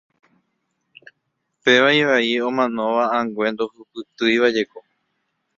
[1.63, 4.77] Péva ivai, omanóva angue ndopytu'úivajeko.